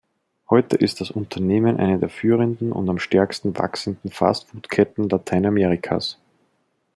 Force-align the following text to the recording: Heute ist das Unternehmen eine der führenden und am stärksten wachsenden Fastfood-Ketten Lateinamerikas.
Heute 0.49 0.77
ist 0.77 0.99
das 0.99 1.11
Unternehmen 1.11 1.77
eine 1.77 1.99
der 1.99 2.09
führenden 2.09 2.71
und 2.71 2.89
am 2.89 2.97
stärksten 2.97 3.55
wachsenden 3.59 4.09
Fastfood-Ketten 4.09 5.07
Lateinamerikas. 5.09 6.17